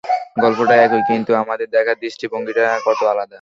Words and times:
গল্পটা 0.43 0.75
একই, 0.85 1.01
কিন্তু 1.09 1.31
আমাদের 1.43 1.67
দেখার 1.75 1.97
দৃষ্টিভঙ্গিটা 2.03 2.65
কতো 2.87 3.03
আলাদা! 3.11 3.29